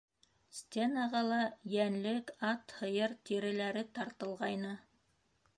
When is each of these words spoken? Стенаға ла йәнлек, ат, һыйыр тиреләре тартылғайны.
Стенаға 0.59 1.21
ла 1.27 1.37
йәнлек, 1.75 2.33
ат, 2.53 2.75
һыйыр 2.81 3.15
тиреләре 3.31 3.85
тартылғайны. 3.99 4.77